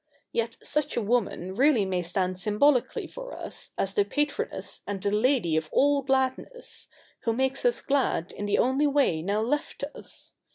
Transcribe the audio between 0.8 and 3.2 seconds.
a woman really may stand symbolically